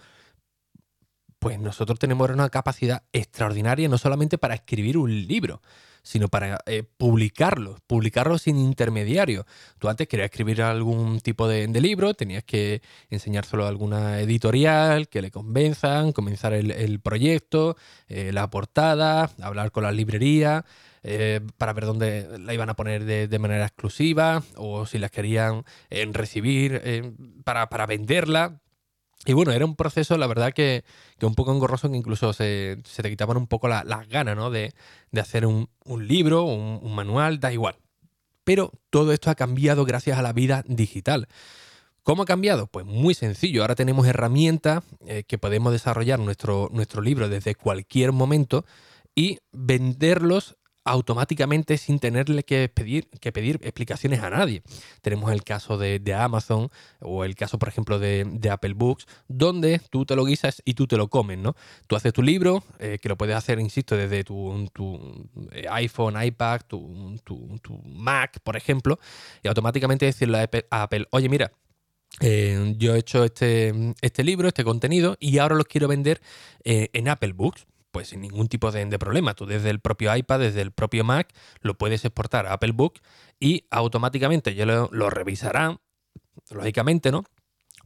pues 1.40 1.59
nosotros 1.59 1.99
tenemos 1.99 2.30
una 2.30 2.50
capacidad 2.50 3.02
extraordinaria 3.12 3.88
no 3.88 3.99
solamente 3.99 4.38
para 4.38 4.54
escribir 4.54 4.99
un 4.99 5.26
libro, 5.26 5.62
sino 6.02 6.28
para 6.28 6.61
eh, 6.66 6.82
publicarlo, 6.82 7.78
publicarlo 7.87 8.37
sin 8.38 8.59
intermediario. 8.59 9.47
Tú 9.78 9.88
antes 9.88 10.06
querías 10.06 10.26
escribir 10.26 10.62
algún 10.62 11.20
tipo 11.20 11.49
de, 11.49 11.66
libro, 11.80 12.12
tenías 12.12 12.44
que 12.44 12.82
enseñárselo 13.09 13.64
a 13.64 13.68
alguna 13.68 14.20
editorial, 14.20 15.09
que 15.09 15.23
le 15.23 15.30
convenzan, 15.30 16.12
comenzar 16.12 16.52
el, 16.52 17.00
proyecto, 17.00 17.76
eh, 18.09 18.32
la 18.32 18.50
portada, 18.50 19.30
hablar 19.40 19.73
con 19.73 19.85
la 19.85 19.92
librería. 19.92 20.64
Eh, 21.02 21.40
para 21.56 21.73
ver 21.73 21.87
dónde 21.87 22.38
la 22.38 22.52
iban 22.52 22.68
a 22.68 22.76
poner 22.76 23.06
de, 23.06 23.38
manera 23.38 23.64
exclusiva 23.64 24.42
o 24.56 24.85
si 24.85 24.99
las 24.99 25.11
querían 25.11 25.64
recibir 26.12 27.14
para, 27.42 27.70
para 27.70 27.87
venderla. 27.87 28.61
Y 29.26 29.34
bueno, 29.34 29.52
era 29.52 29.66
un 29.66 29.76
proceso, 29.76 30.16
la 30.16 30.26
verdad, 30.26 30.52
que, 30.52 30.82
un 31.20 31.34
poco 31.34 31.52
engorroso, 31.52 31.90
que 31.90 31.96
incluso 31.96 32.32
se, 32.32 32.78
te 32.82 33.10
quitaban 33.10 33.36
un 33.36 33.46
poco 33.46 33.68
las 33.68 34.08
ganas, 34.08 34.36
¿no? 34.36 34.50
De, 34.50 34.72
hacer 35.18 35.44
un, 35.44 35.68
libro, 35.86 36.44
un, 36.44 36.94
manual, 36.94 37.38
da 37.38 37.52
igual. 37.52 37.76
Pero 38.44 38.72
todo 38.88 39.12
esto 39.12 39.30
ha 39.30 39.34
cambiado 39.34 39.84
gracias 39.84 40.18
a 40.18 40.22
la 40.22 40.32
vida 40.32 40.64
digital. 40.66 41.28
¿Cómo 42.02 42.22
ha 42.22 42.26
cambiado? 42.26 42.66
Pues 42.66 42.86
muy 42.86 43.12
sencillo. 43.12 43.60
Ahora 43.60 43.74
tenemos 43.74 44.06
herramientas 44.06 44.82
eh, 45.06 45.24
que 45.24 45.36
podemos 45.36 45.72
desarrollar 45.72 46.18
nuestro, 46.18 46.70
nuestro 46.72 47.02
libro 47.02 47.28
desde 47.28 47.54
cualquier 47.54 48.12
momento 48.12 48.64
y 49.14 49.38
venderlos 49.52 50.56
automáticamente 50.84 51.76
sin 51.76 51.99
tenerle 51.99 52.42
que 52.42 52.68
pedir, 52.68 53.08
que 53.20 53.32
pedir 53.32 53.60
explicaciones 53.62 54.22
a 54.22 54.30
nadie. 54.30 54.62
Tenemos 55.02 55.30
el 55.32 55.44
caso 55.44 55.78
de, 55.78 56.00
Amazon 56.14 56.70
o 57.00 57.25
el 57.25 57.34
caso, 57.34 57.58
por 57.58 57.68
ejemplo, 57.68 57.99
de, 57.99 58.50
Apple 58.50 58.75
Books, 58.75 59.06
donde 59.28 59.80
tú 59.90 60.04
te 60.04 60.16
lo 60.16 60.25
guisas 60.25 60.62
y 60.64 60.75
tú 60.75 60.87
te 60.87 60.96
lo 60.96 61.08
comes, 61.08 61.38
¿no? 61.38 61.54
Tú 61.87 61.96
haces 61.96 62.12
tu 62.12 62.22
libro, 62.22 62.64
eh, 62.78 62.99
que 63.00 63.08
lo 63.08 63.16
puedes 63.16 63.37
hacer, 63.37 63.60
insisto, 63.60 63.96
desde 63.96 64.25
tu, 64.25 64.68
eh, 65.52 65.66
iPhone, 65.70 66.22
iPad, 66.22 66.62
tu, 66.66 67.18
Mac, 67.84 68.40
por 68.42 68.56
ejemplo, 68.56 68.99
y 69.42 69.49
automáticamente 69.49 70.06
decirle 70.06 70.49
a 70.70 70.82
Apple, 70.82 71.06
oye, 71.10 71.28
mira, 71.28 71.52
eh, 72.20 72.75
yo 72.76 72.94
he 72.94 72.99
hecho 72.99 73.25
este, 73.25 73.94
este, 74.00 74.25
libro, 74.25 74.49
este 74.49 74.64
contenido, 74.64 75.16
y 75.20 75.38
ahora 75.38 75.54
los 75.54 75.66
quiero 75.66 75.87
vender 75.87 76.20
en 76.64 77.08
Apple 77.08 77.32
Books 77.32 77.66
pues 77.90 78.09
sin 78.09 78.20
ningún 78.20 78.49
tipo 78.49 78.70
de, 78.70 78.99
problema. 78.99 79.35
Tú 79.35 79.47
desde 79.47 79.70
el 79.70 79.80
propio 79.80 80.14
iPad, 80.14 80.40
desde 80.40 80.61
el 80.62 80.73
propio 80.73 81.04
Mac, 81.04 81.32
lo 81.61 81.76
puedes 81.76 82.04
exportar 82.04 82.47
a 82.47 82.54
Apple 82.54 82.73
Book 82.73 83.00
y 83.38 83.66
automáticamente 83.70 84.54
ya 84.54 84.66
lo, 84.66 84.88
lo 84.92 85.11
revisará, 85.11 85.80
lógicamente, 86.50 87.11
¿no? 87.11 87.25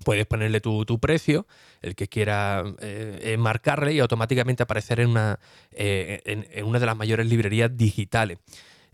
Puedes 0.04 0.26
ponerle 0.26 0.60
tu, 0.60 0.98
precio, 0.98 1.46
el 1.80 1.94
que 1.94 2.08
quiera 2.08 2.64
eh, 2.80 3.36
marcarle 3.38 3.92
y 3.92 4.00
automáticamente 4.00 4.64
aparecer 4.64 4.98
en 4.98 5.10
una, 5.10 5.38
eh, 5.70 6.20
en, 6.24 6.64
una 6.64 6.80
de 6.80 6.86
las 6.86 6.96
mayores 6.96 7.26
librerías 7.26 7.76
digitales. 7.76 8.38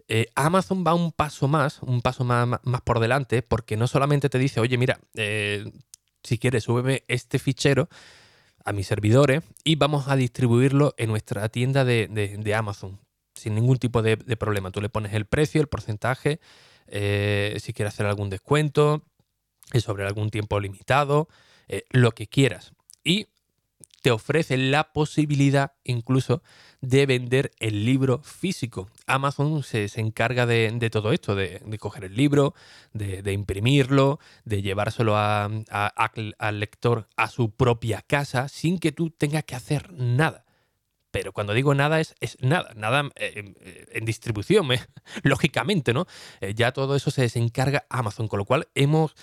Eh, 0.08 0.26
Amazon 0.34 0.84
va 0.86 0.92
un 0.92 1.12
paso 1.12 1.48
más, 1.48 1.80
un 1.82 2.02
paso 2.02 2.24
más, 2.24 2.60
más, 2.64 2.80
por 2.82 3.00
delante, 3.00 3.40
porque 3.40 3.78
no 3.78 3.86
solamente 3.86 4.28
te 4.28 4.38
dice, 4.38 4.60
oye, 4.60 4.76
mira, 4.76 5.00
si 6.22 6.38
quieres, 6.38 6.64
súbeme 6.64 7.04
este 7.08 7.38
fichero, 7.38 7.88
a 8.64 8.72
mis 8.72 8.86
servidores 8.86 9.42
y 9.64 9.76
vamos 9.76 10.08
a 10.08 10.16
distribuirlo 10.16 10.94
en 10.98 11.10
nuestra 11.10 11.48
tienda 11.48 11.84
de, 11.84 12.54
Amazon 12.56 13.00
sin 13.34 13.54
ningún 13.54 13.78
tipo 13.78 14.02
de, 14.02 14.16
problema. 14.36 14.70
Tú 14.70 14.80
le 14.80 14.88
pones 14.88 15.14
el 15.14 15.24
precio, 15.24 15.60
el 15.60 15.68
porcentaje, 15.68 16.40
eh, 16.86 17.56
si 17.60 17.72
quieres 17.72 17.94
hacer 17.94 18.06
algún 18.06 18.28
descuento, 18.28 19.02
eh, 19.72 19.80
sobre 19.80 20.04
algún 20.06 20.30
tiempo 20.30 20.60
limitado, 20.60 21.28
eh, 21.68 21.84
lo 21.90 22.12
que 22.12 22.26
quieras. 22.26 22.72
Y 23.04 23.28
te 24.00 24.10
ofrece 24.10 24.56
la 24.56 24.92
posibilidad 24.92 25.72
incluso 25.84 26.42
de 26.80 27.06
vender 27.06 27.52
el 27.58 27.84
libro 27.84 28.22
físico. 28.22 28.88
Amazon 29.06 29.62
se, 29.62 29.88
encarga 29.96 30.46
de, 30.46 30.90
todo 30.90 31.12
esto, 31.12 31.34
de, 31.34 31.60
coger 31.78 32.04
el 32.04 32.16
libro, 32.16 32.54
de, 32.92 33.32
imprimirlo, 33.32 34.18
de 34.44 34.62
llevárselo 34.62 35.16
al 35.16 36.60
lector 36.60 37.08
a 37.16 37.28
su 37.28 37.50
propia 37.50 38.02
casa 38.02 38.48
sin 38.48 38.78
que 38.78 38.92
tú 38.92 39.10
tengas 39.10 39.44
que 39.44 39.54
hacer 39.54 39.92
nada. 39.92 40.44
Pero 41.10 41.32
cuando 41.32 41.54
digo 41.54 41.74
nada 41.74 42.00
es, 42.00 42.14
nada, 42.40 42.72
nada 42.76 43.10
eh, 43.16 43.54
eh, 43.60 43.86
en, 43.92 44.04
distribución, 44.04 44.68
lógicamente, 45.22 45.92
¿no? 45.92 46.06
Eh, 46.40 46.54
ya 46.54 46.72
todo 46.72 46.94
eso 46.94 47.10
se 47.10 47.26
encarga 47.36 47.84
Amazon, 47.90 48.28
con 48.28 48.38
lo 48.38 48.44
cual 48.44 48.68
hemos 48.76 49.14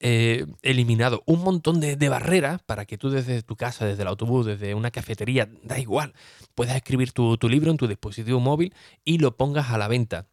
eh, 0.00 0.46
eliminado 0.62 1.22
un 1.26 1.42
montón 1.42 1.80
de, 1.80 2.08
barreras 2.08 2.62
para 2.62 2.84
que 2.84 2.98
tú 2.98 3.10
desde 3.10 3.42
tu 3.42 3.56
casa, 3.56 3.86
desde 3.86 4.02
el 4.02 4.08
autobús, 4.08 4.46
desde 4.46 4.74
una 4.74 4.90
cafetería, 4.90 5.48
da 5.62 5.78
igual, 5.78 6.12
puedas 6.54 6.76
escribir 6.76 7.12
tu, 7.12 7.36
libro 7.48 7.70
en 7.70 7.76
tu 7.76 7.86
dispositivo 7.86 8.40
móvil 8.40 8.74
y 9.04 9.18
lo 9.18 9.36
pongas 9.36 9.70
a 9.70 9.78
la 9.78 9.88
venta 9.88 10.26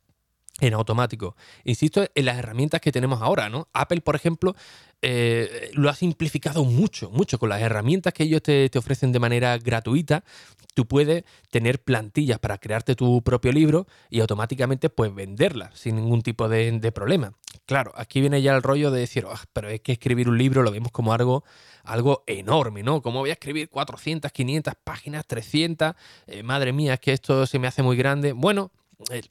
en 0.60 0.74
automático. 0.74 1.36
Insisto 1.64 2.06
en 2.14 2.26
las 2.26 2.38
herramientas 2.38 2.82
que 2.82 2.92
tenemos 2.92 3.22
ahora, 3.22 3.50
¿no? 3.50 3.68
Apple, 3.74 4.02
por 4.02 4.16
ejemplo, 4.16 4.56
eh, 5.02 5.72
lo 5.74 5.90
ha 5.90 5.96
simplificado 5.96 6.64
mucho, 6.64 7.10
mucho. 7.10 7.38
Con 7.38 7.50
las 7.50 7.62
herramientas 7.62 8.14
que 8.14 8.24
ellos 8.24 8.42
te, 8.42 8.70
ofrecen 8.76 9.12
de 9.12 9.20
manera 9.20 9.58
gratuita, 9.58 10.24
tú 10.74 10.88
puedes 10.88 11.24
tener 11.52 11.84
plantillas 11.84 12.40
para 12.40 12.58
crearte 12.58 12.96
tu 12.96 13.22
propio 13.22 13.52
libro 13.52 13.86
y 14.10 14.22
automáticamente 14.22 14.90
pues 14.90 15.14
venderlas 15.14 15.78
sin 15.78 15.98
ningún 15.98 16.22
tipo 16.22 16.48
de, 16.48 16.92
problema. 16.94 17.34
Claro, 17.66 17.94
aquí 17.96 18.20
viene 18.20 18.42
ya 18.42 18.56
el 18.56 18.62
rollo 18.62 18.92
de 18.92 19.00
decir, 19.00 19.26
ah, 19.30 19.42
pero 19.54 19.70
es 19.70 19.80
que 19.80 19.94
escribir 19.94 20.28
un 20.28 20.38
libro 20.38 20.64
lo 20.64 20.72
vemos 20.72 20.92
como 20.92 21.14
algo, 21.14 21.46
algo 21.86 22.24
enorme, 22.28 22.84
¿no? 22.84 23.02
¿Cómo 23.02 23.20
voy 23.20 23.30
a 23.30 23.34
escribir 23.34 23.70
400, 23.70 24.32
500 24.34 24.74
páginas, 24.84 25.26
300? 25.26 25.94
Eh, 26.28 26.44
madre 26.44 26.74
mía, 26.74 26.96
es 26.96 27.00
que 27.00 27.14
esto 27.14 27.46
se 27.46 27.60
me 27.60 27.68
hace 27.68 27.82
muy 27.82 27.96
grande. 27.96 28.34
Bueno, 28.34 28.72
eh, 29.12 29.22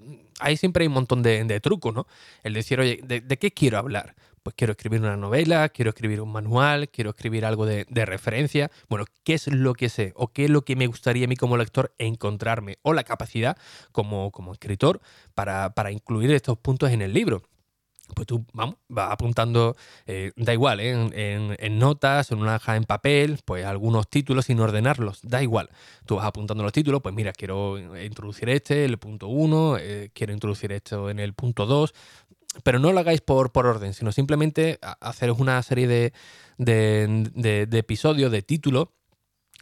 ahí 0.41 0.57
siempre 0.57 0.85
hay 0.85 0.89
un 0.89 0.95
montón 0.95 1.23
de, 1.23 1.61
trucos, 1.61 1.93
¿no? 1.95 2.07
El 2.43 2.55
decir, 2.55 2.81
oye, 2.81 3.01
¿de, 3.05 3.39
qué 3.39 3.53
quiero 3.53 3.77
hablar? 3.77 4.15
Pues 4.43 4.57
quiero 4.57 4.73
escribir 4.73 5.01
una 5.01 5.17
novela, 5.19 5.69
quiero 5.69 5.91
escribir 5.91 6.23
un 6.23 6.33
manual, 6.33 6.89
quiero 6.89 7.11
escribir 7.11 7.45
algo 7.45 7.67
de, 7.67 7.85
referencia. 8.07 8.71
Bueno, 8.89 9.05
¿qué 9.25 9.35
es 9.35 9.47
lo 9.49 9.75
que 9.75 9.91
sé? 9.91 10.15
¿O 10.17 10.29
qué 10.29 10.45
es 10.45 10.51
lo 10.51 10.65
que 10.65 10.75
me 10.75 10.87
gustaría 10.87 11.27
a 11.27 11.29
mí 11.29 11.37
como 11.37 11.59
lector 11.59 11.95
encontrarme? 11.99 12.79
O 12.81 12.95
la 12.95 13.05
capacidad 13.05 13.59
como, 13.93 14.31
como 14.33 14.53
escritor 14.55 15.03
para, 15.35 15.75
para 15.75 15.93
incluir 15.93 16.31
estos 16.33 16.59
puntos 16.59 16.91
en 16.93 17.03
el 17.03 17.12
libro 17.12 17.43
pues 18.14 18.26
tú 18.26 18.44
vamos, 18.52 18.76
vas 18.88 19.12
apuntando, 19.12 19.76
eh, 20.06 20.32
da 20.37 20.52
igual, 20.52 20.80
¿eh? 20.80 20.90
en, 21.59 21.78
notas, 21.78 22.30
en 22.30 22.38
una 22.38 22.56
hoja 22.56 22.76
en 22.76 22.85
papel, 22.85 23.38
pues 23.44 23.64
algunos 23.64 24.09
títulos 24.09 24.47
sin 24.47 24.61
ordenarlos, 24.61 25.21
da 25.23 25.42
igual. 25.42 25.71
Tú 26.06 26.16
vas 26.16 26.26
apuntando 26.26 26.62
los 26.62 26.73
títulos, 26.73 27.00
pues 27.02 27.14
mira, 27.14 27.32
quiero 27.32 27.78
introducir 28.02 28.50
este, 28.50 28.85
el 28.85 28.99
punto 28.99 29.28
1, 29.28 29.78
eh, 29.78 30.11
quiero 30.12 30.32
introducir 30.32 30.73
esto 30.73 31.11
en 31.11 31.18
el 31.18 31.35
punto 31.35 31.66
2, 31.66 31.94
pero 32.62 32.78
no 32.78 32.92
lo 32.92 33.00
hagáis 33.00 33.23
por, 33.23 33.50
por 33.50 33.66
orden, 33.66 33.94
sino 33.94 34.12
simplemente 34.12 34.78
haceros 35.00 35.38
una 35.38 35.62
serie 35.62 35.87
de, 35.87 36.12
de, 36.59 37.66
de 37.66 37.78
episodios, 37.78 38.30
de 38.30 38.42
títulos 38.42 38.88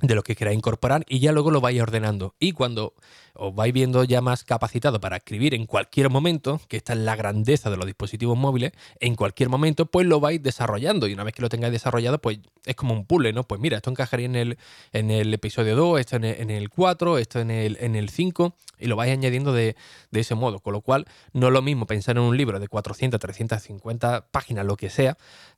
de 0.02 0.14
lo 0.14 0.22
que 0.22 0.34
queráis 0.34 0.56
incorporar 0.56 1.04
y 1.08 1.20
ya 1.20 1.32
luego 1.32 1.50
lo 1.50 1.60
vais 1.60 1.80
ordenando. 1.80 2.34
Y 2.38 2.52
cuando 2.52 2.94
os 3.34 3.54
vais 3.54 3.72
viendo 3.72 4.04
ya 4.04 4.20
más 4.20 4.44
capacitado 4.44 5.00
para 5.00 5.18
escribir 5.18 5.54
en 5.54 5.66
cualquier 5.66 6.10
momento, 6.10 6.60
que 6.68 6.78
esta 6.78 6.94
es 6.94 7.00
la 7.00 7.16
grandeza 7.16 7.70
de 7.70 7.76
los 7.76 7.86
dispositivos 7.86 8.36
móviles, 8.36 8.72
en 8.98 9.14
cualquier 9.14 9.48
momento 9.48 9.86
pues 9.86 10.06
lo 10.06 10.20
vais 10.20 10.42
desarrollando 10.42 11.06
y 11.06 11.12
una 11.12 11.24
vez 11.24 11.34
que 11.34 11.42
lo 11.42 11.48
tengáis 11.48 11.72
desarrollado 11.72 12.20
pues 12.20 12.38
es 12.64 12.74
como 12.76 12.94
un 12.94 13.04
puzzle, 13.04 13.32
¿no? 13.32 13.44
Pues 13.44 13.60
mira, 13.60 13.76
esto 13.76 13.90
encajaría 13.90 14.26
en 14.26 14.36
el, 14.36 14.58
en 14.92 15.10
el 15.10 15.32
episodio 15.34 15.76
2, 15.76 16.00
esto 16.00 16.16
en 16.16 16.50
el, 16.50 16.70
4, 16.70 17.18
esto 17.18 17.40
en 17.40 17.50
el, 17.50 17.76
en 17.80 17.94
el 17.94 18.08
5 18.08 18.54
y 18.78 18.86
lo 18.86 18.96
vais 18.96 19.12
añadiendo 19.12 19.52
de, 19.52 19.76
de 20.10 20.20
ese 20.20 20.34
modo, 20.34 20.60
con 20.60 20.72
lo 20.72 20.80
cual 20.80 21.06
no 21.32 21.48
es 21.48 21.52
lo 21.52 21.62
mismo 21.62 21.86
pensar 21.86 22.16
en 22.16 22.22
un 22.22 22.36
libro 22.36 22.58
de 22.58 22.68
400, 22.68 23.20
350 23.20 24.28
páginas, 24.30 24.64
lo 24.64 24.76
que 24.76 24.88
sea, 24.90 25.16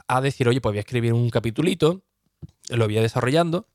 a 0.09 0.21
decir, 0.21 0.49
oye, 0.49 0.61
pues 0.61 0.73
voy 0.73 0.79
a 0.79 0.81
escribir 0.81 1.13
un 1.13 1.31
capitulito, 1.31 2.03
lo 2.69 2.87
voy 2.87 2.99
a 2.99 3.03
desarrollando 3.03 3.67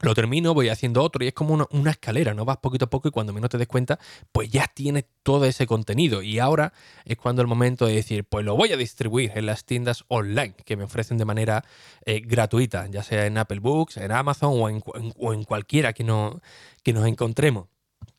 lo 0.00 0.14
termino, 0.14 0.54
voy 0.54 0.68
haciendo 0.68 1.02
otro 1.02 1.24
y 1.24 1.28
es 1.28 1.34
como 1.34 1.66
una, 1.70 1.90
escalera, 1.90 2.34
¿no? 2.34 2.44
Vas 2.44 2.58
poquito 2.58 2.84
a 2.84 2.90
poco 2.90 3.08
y 3.08 3.10
cuando 3.10 3.32
menos 3.32 3.50
te 3.50 3.58
des 3.58 3.66
cuenta, 3.66 3.98
pues 4.30 4.48
ya 4.48 4.66
tienes 4.72 5.06
todo 5.22 5.44
ese 5.44 5.66
contenido. 5.66 6.22
Y 6.22 6.38
ahora 6.38 6.72
es 7.04 7.16
cuando 7.16 7.42
el 7.42 7.48
momento 7.48 7.86
de 7.86 7.94
decir, 7.94 8.24
pues 8.24 8.44
lo 8.44 8.56
voy 8.56 8.72
a 8.72 8.76
distribuir 8.76 9.32
en 9.34 9.46
las 9.46 9.64
tiendas 9.64 10.04
online 10.08 10.54
que 10.64 10.76
me 10.76 10.84
ofrecen 10.84 11.18
de 11.18 11.24
manera 11.24 11.64
eh, 12.04 12.20
gratuita, 12.20 12.86
ya 12.86 13.02
sea 13.02 13.26
en 13.26 13.38
Apple 13.38 13.60
Books, 13.60 13.96
en 13.96 14.12
Amazon 14.12 14.52
o 14.54 14.68
en, 14.68 14.82
o 15.16 15.32
en 15.32 15.44
cualquiera 15.44 15.92
que, 15.92 16.04
no, 16.04 16.40
que 16.84 16.92
nos 16.92 17.06
encontremos. 17.06 17.66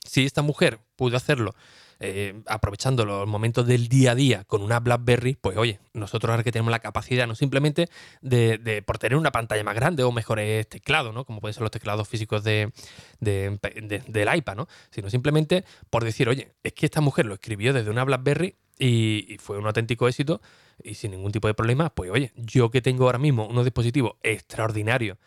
Si 0.06 0.26
esta 0.26 0.42
mujer 0.42 0.80
pudo 0.96 1.16
hacerlo 1.16 1.56
eh, 2.02 2.42
aprovechando 2.48 3.06
los 3.06 3.28
momentos 3.28 3.68
del 3.68 3.90
día 3.90 4.12
a 4.12 4.16
día 4.16 4.44
con 4.46 4.62
una 4.62 4.80
BlackBerry, 4.80 5.36
pues 5.36 5.58
oye, 5.58 5.80
nosotros 5.94 6.30
ahora 6.32 6.44
que 6.44 6.52
tenemos 6.52 6.72
la 6.72 6.80
capacidad 6.80 7.28
no 7.28 7.36
simplemente 7.36 7.90
de, 8.22 8.84
por 8.86 8.98
tener 8.98 9.18
una 9.18 9.32
pantalla 9.32 9.64
más 9.64 9.76
grande 9.76 10.04
o 10.04 10.12
mejores 10.12 10.68
teclados, 10.70 11.14
¿no? 11.14 11.26
Como 11.26 11.42
pueden 11.42 11.54
ser 11.54 11.64
los 11.64 11.72
teclados 11.72 12.08
físicos 12.08 12.44
de, 12.44 12.72
del 13.20 14.36
iPad, 14.36 14.56
¿no? 14.56 14.68
Sino 14.92 15.10
simplemente 15.10 15.66
por 15.90 16.04
decir, 16.04 16.30
oye, 16.30 16.54
es 16.64 16.74
que 16.74 16.86
esta 16.86 17.02
mujer 17.02 17.26
lo 17.26 17.34
escribió 17.34 17.74
desde 17.74 17.90
una 17.90 18.04
BlackBerry 18.04 18.56
y, 18.80 19.38
fue 19.40 19.58
un 19.58 19.68
auténtico 19.68 20.08
éxito 20.08 20.42
y 20.82 20.94
sin 20.94 21.12
ningún 21.12 21.34
tipo 21.34 21.48
de 21.48 21.54
problema, 21.54 21.90
pues 21.90 22.10
oye, 22.12 22.32
yo 22.36 22.72
que 22.72 22.82
tengo 22.82 23.06
ahora 23.06 23.20
mismo 23.20 23.46
unos 23.46 23.66
dispositivos 23.66 24.14
extraordinarios 24.24 25.18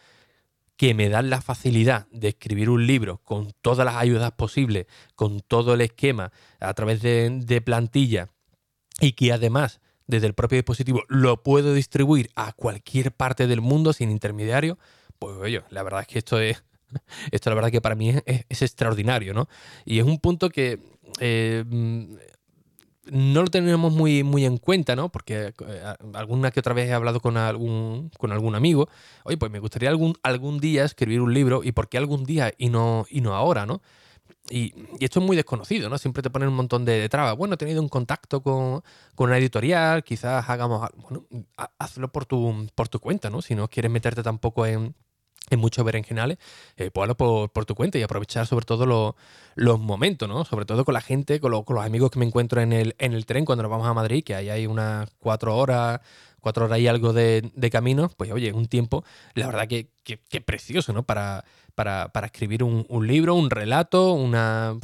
que 0.83 0.95
me 0.95 1.09
dan 1.09 1.31
la 1.31 1.41
facilidad 1.41 2.09
de 2.11 2.31
escribir 2.31 2.69
un 2.69 2.89
libro 2.89 3.19
con 3.19 3.53
todas 3.61 3.87
las 3.87 3.95
ayudas 3.95 4.33
posibles, 4.33 4.87
con 5.15 5.39
todo 5.39 5.75
el 5.75 5.81
esquema 5.81 6.33
a 6.59 6.75
través 6.75 7.01
de, 7.03 7.63
plantilla 7.65 8.31
y 8.99 9.13
que 9.13 9.33
además 9.33 9.81
desde 10.09 10.27
el 10.27 10.35
propio 10.35 10.57
dispositivo 10.57 11.05
lo 11.07 11.45
puedo 11.45 11.73
distribuir 11.73 12.31
a 12.35 12.53
cualquier 12.53 13.13
parte 13.13 13.47
del 13.47 13.61
mundo 13.61 13.93
sin 13.93 14.11
intermediario, 14.11 14.77
pues 15.21 15.37
oye, 15.37 15.63
la 15.71 15.85
verdad 15.85 16.01
es 16.01 16.09
que 16.09 16.19
esto 16.19 16.41
es, 16.41 16.65
esto 17.31 17.51
la 17.51 17.55
verdad 17.55 17.71
que 17.71 17.81
para 17.81 17.95
mí 17.95 18.17
es, 18.27 18.63
extraordinario, 18.63 19.35
¿no? 19.35 19.49
Y 19.85 20.01
es 20.01 20.05
un 20.05 20.19
punto 20.19 20.51
que 20.51 20.81
eh, 21.21 21.65
no 23.11 23.43
lo 23.43 23.49
tenemos 23.49 23.93
muy, 23.93 24.23
muy 24.23 24.45
en 24.45 24.59
cuenta, 24.59 24.95
¿no? 24.97 25.11
Porque 25.11 25.55
eh, 25.67 25.95
alguna 26.15 26.51
que 26.51 26.61
otra 26.61 26.75
vez 26.75 26.89
he 26.89 26.93
hablado 26.93 27.21
con 27.21 27.37
algún, 27.37 28.11
con 28.19 28.33
algún 28.33 28.55
amigo, 28.55 28.89
oye, 29.25 29.37
pues 29.37 29.51
me 29.51 29.59
gustaría 29.59 29.89
algún, 29.89 30.15
algún 30.23 30.59
día 30.59 30.85
escribir 30.85 31.21
un 31.21 31.35
libro, 31.35 31.63
¿y 31.65 31.73
por 31.73 31.89
qué 31.89 31.99
algún 31.99 32.25
día 32.25 32.53
y 32.59 32.69
no, 32.69 33.07
y 33.11 33.21
no 33.21 33.35
ahora, 33.35 33.67
¿no? 33.67 33.83
y, 34.51 34.75
esto 35.01 35.21
es 35.21 35.27
muy 35.27 35.37
desconocido, 35.37 35.89
¿no? 35.89 35.99
Siempre 35.99 36.23
te 36.23 36.31
ponen 36.31 36.49
un 36.49 36.55
montón 36.55 36.85
de, 36.85 37.09
trabas. 37.09 37.37
Bueno, 37.37 37.55
he 37.55 37.57
tenido 37.57 37.83
un 37.83 37.89
contacto 37.89 38.43
con, 38.43 38.83
una 39.17 39.39
editorial, 39.39 40.05
quizás 40.05 40.49
hagamos, 40.49 40.89
bueno, 40.97 41.27
hazlo 41.79 42.11
por 42.11 42.27
tu, 42.27 42.69
por 42.75 42.89
tu 42.89 43.01
cuenta, 43.01 43.31
¿no? 43.31 43.43
Si 43.43 43.55
no 43.55 43.69
quieres 43.69 43.91
meterte 43.91 44.23
tampoco 44.23 44.67
en, 44.67 44.95
muchos 45.57 45.85
berenjenales, 45.85 46.39
eh, 46.77 46.91
pues 46.93 47.15
por, 47.15 47.51
por, 47.51 47.65
tu 47.65 47.75
cuenta 47.75 47.99
y 47.99 48.03
aprovechar 48.03 48.47
sobre 48.47 48.65
todo 48.65 49.17
los 49.55 49.81
momentos, 49.81 50.29
¿no? 50.29 50.45
Sobre 50.45 50.65
todo 50.65 50.85
con 50.85 50.95
la 50.95 51.01
gente, 51.01 51.41
con, 51.41 51.63
con, 51.65 51.77
los 51.77 51.85
amigos 51.85 52.11
que 52.11 52.19
me 52.19 52.27
encuentro 52.27 52.61
en 52.61 52.73
el, 52.73 52.95
en 52.99 53.13
el 53.13 53.27
tren 53.27 53.45
cuando 53.45 53.63
nos 53.63 53.71
vamos 53.71 53.87
a 53.87 53.95
Madrid, 53.95 54.25
que 54.25 54.35
ahí 54.35 54.49
hay 54.49 54.67
unas 54.67 55.09
cuatro 55.21 55.57
horas, 55.57 56.01
cuatro 56.43 56.67
horas 56.67 56.81
y 56.81 56.89
algo 56.89 57.15
de, 57.15 57.51
camino, 57.71 58.11
pues 58.17 58.31
oye, 58.33 58.53
un 58.53 58.67
tiempo, 58.67 59.05
la 59.35 59.47
verdad 59.47 59.69
que, 59.69 59.89
que, 60.05 60.41
precioso, 60.41 60.93
¿no? 60.93 61.05
Para, 61.05 61.45
para, 61.75 62.11
escribir 62.27 62.65
un, 62.65 63.07
libro, 63.07 63.35
un 63.35 63.49
relato, 63.49 64.13
una, 64.13 64.77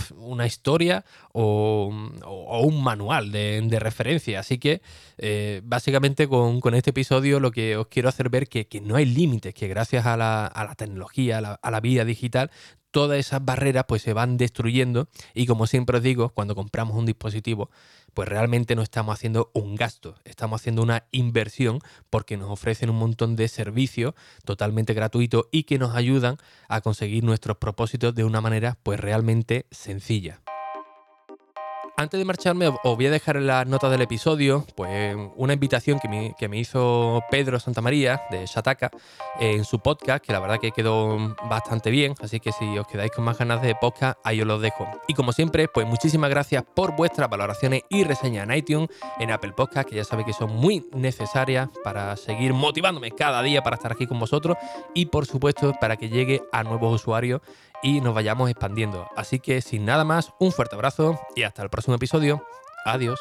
historia 0.46 1.04
o, 1.32 1.88
un 1.88 2.82
manual 2.82 3.32
de, 3.32 3.78
referencia. 3.78 4.40
Así 4.40 4.58
que 4.58 4.80
eh, 5.18 5.60
básicamente 5.64 6.28
con, 6.28 6.74
este 6.74 6.90
episodio 6.90 7.40
lo 7.40 7.50
que 7.50 7.76
os 7.76 7.88
quiero 7.88 8.08
hacer 8.08 8.30
ver 8.30 8.48
que, 8.48 8.68
que 8.68 8.80
no 8.80 8.96
hay 8.96 9.04
límites, 9.04 9.52
que 9.52 9.68
gracias 9.68 10.06
a 10.06 10.16
la, 10.16 10.46
a 10.46 10.64
la 10.64 10.74
tecnología, 10.76 11.38
a 11.38 11.40
la, 11.40 11.54
a 11.54 11.70
la 11.70 11.80
vida 11.80 12.04
digital, 12.04 12.50
todas 12.98 13.20
esas 13.20 13.44
barreras 13.44 13.84
pues 13.86 14.02
se 14.02 14.12
van 14.12 14.36
destruyendo 14.36 15.06
y 15.32 15.46
como 15.46 15.68
siempre 15.68 15.98
os 15.98 16.02
digo, 16.02 16.30
cuando 16.30 16.56
compramos 16.56 16.96
un 16.96 17.06
dispositivo, 17.06 17.70
pues 18.12 18.28
realmente 18.28 18.74
no 18.74 18.82
estamos 18.82 19.14
haciendo 19.14 19.52
un 19.54 19.76
gasto, 19.76 20.16
estamos 20.24 20.60
haciendo 20.60 20.82
una 20.82 21.04
inversión 21.12 21.78
porque 22.10 22.36
nos 22.36 22.50
ofrecen 22.50 22.90
un 22.90 22.96
montón 22.96 23.36
de 23.36 23.46
servicios 23.46 24.14
totalmente 24.44 24.94
gratuitos 24.94 25.44
y 25.52 25.62
que 25.62 25.78
nos 25.78 25.94
ayudan 25.94 26.38
a 26.68 26.80
conseguir 26.80 27.22
nuestros 27.22 27.58
propósitos 27.58 28.16
de 28.16 28.24
una 28.24 28.40
manera 28.40 28.76
pues 28.82 28.98
realmente 28.98 29.66
sencilla. 29.70 30.40
Antes 32.00 32.16
de 32.16 32.24
marcharme, 32.24 32.68
os 32.68 32.96
voy 32.96 33.06
a 33.06 33.10
dejar 33.10 33.38
en 33.38 33.48
las 33.48 33.66
notas 33.66 33.90
del 33.90 34.02
episodio 34.02 34.64
pues, 34.76 35.16
una 35.34 35.54
invitación 35.54 35.98
que 35.98 36.06
me, 36.06 36.32
que 36.38 36.48
me 36.48 36.56
hizo 36.56 37.24
Pedro 37.28 37.58
Santamaría 37.58 38.22
de 38.30 38.46
Shataka 38.46 38.92
en 39.40 39.64
su 39.64 39.80
podcast, 39.80 40.24
que 40.24 40.32
la 40.32 40.38
verdad 40.38 40.60
que 40.60 40.70
quedó 40.70 41.34
bastante 41.50 41.90
bien. 41.90 42.14
Así 42.22 42.38
que 42.38 42.52
si 42.52 42.78
os 42.78 42.86
quedáis 42.86 43.10
con 43.10 43.24
más 43.24 43.36
ganas 43.36 43.62
de 43.62 43.74
podcast, 43.74 44.16
ahí 44.22 44.40
os 44.40 44.46
los 44.46 44.62
dejo. 44.62 44.86
Y 45.08 45.14
como 45.14 45.32
siempre, 45.32 45.66
pues 45.66 45.88
muchísimas 45.88 46.30
gracias 46.30 46.62
por 46.72 46.94
vuestras 46.94 47.28
valoraciones 47.28 47.82
y 47.90 48.04
reseñas 48.04 48.48
en 48.48 48.54
iTunes, 48.54 48.90
en 49.18 49.32
Apple 49.32 49.54
Podcast, 49.56 49.88
que 49.88 49.96
ya 49.96 50.04
sabéis 50.04 50.26
que 50.28 50.34
son 50.34 50.54
muy 50.54 50.86
necesarias 50.92 51.68
para 51.82 52.14
seguir 52.14 52.54
motivándome 52.54 53.10
cada 53.10 53.42
día 53.42 53.64
para 53.64 53.74
estar 53.74 53.90
aquí 53.90 54.06
con 54.06 54.20
vosotros 54.20 54.56
y 54.94 55.06
por 55.06 55.26
supuesto 55.26 55.74
para 55.80 55.96
que 55.96 56.08
llegue 56.08 56.44
a 56.52 56.62
nuevos 56.62 56.94
usuarios 56.94 57.40
y 57.82 58.00
nos 58.00 58.14
vayamos 58.14 58.50
expandiendo. 58.50 59.08
Así 59.16 59.40
que 59.40 59.60
sin 59.60 59.84
nada 59.84 60.04
más, 60.04 60.32
un 60.38 60.52
fuerte 60.52 60.74
abrazo 60.74 61.18
y 61.34 61.42
hasta 61.42 61.62
el 61.62 61.70
próximo 61.70 61.96
episodio. 61.96 62.44
Adiós. 62.84 63.18